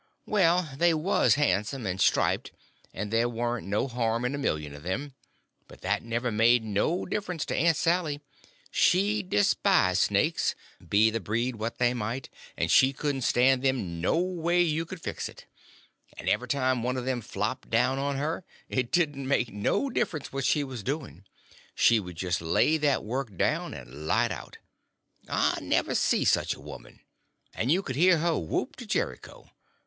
Well, 0.25 0.67
they 0.75 0.95
was 0.95 1.35
handsome 1.35 1.85
and 1.85 2.01
striped, 2.01 2.51
and 2.91 3.13
there 3.13 3.29
warn't 3.29 3.67
no 3.67 3.87
harm 3.87 4.25
in 4.25 4.33
a 4.33 4.39
million 4.39 4.73
of 4.73 4.81
them; 4.81 5.13
but 5.67 5.81
that 5.81 6.01
never 6.01 6.31
made 6.31 6.63
no 6.63 7.05
difference 7.05 7.45
to 7.45 7.55
Aunt 7.55 7.77
Sally; 7.77 8.19
she 8.71 9.21
despised 9.21 10.01
snakes, 10.01 10.55
be 10.89 11.11
the 11.11 11.19
breed 11.19 11.57
what 11.57 11.77
they 11.77 11.93
might, 11.93 12.29
and 12.57 12.71
she 12.71 12.93
couldn't 12.93 13.21
stand 13.21 13.61
them 13.61 14.01
no 14.01 14.17
way 14.17 14.63
you 14.63 14.87
could 14.87 14.99
fix 14.99 15.29
it; 15.29 15.45
and 16.17 16.27
every 16.27 16.47
time 16.47 16.81
one 16.81 16.97
of 16.97 17.05
them 17.05 17.21
flopped 17.21 17.69
down 17.69 17.99
on 17.99 18.15
her, 18.17 18.43
it 18.69 18.91
didn't 18.91 19.27
make 19.27 19.53
no 19.53 19.87
difference 19.91 20.33
what 20.33 20.45
she 20.45 20.63
was 20.63 20.81
doing, 20.81 21.25
she 21.75 21.99
would 21.99 22.15
just 22.15 22.41
lay 22.41 22.75
that 22.75 23.03
work 23.03 23.37
down 23.37 23.75
and 23.75 24.07
light 24.07 24.31
out. 24.31 24.57
I 25.29 25.59
never 25.61 25.93
see 25.93 26.25
such 26.25 26.55
a 26.55 26.59
woman. 26.59 27.01
And 27.53 27.71
you 27.71 27.83
could 27.83 27.95
hear 27.97 28.17
her 28.17 28.35
whoop 28.39 28.75
to 28.77 28.87
Jericho. 28.87 29.51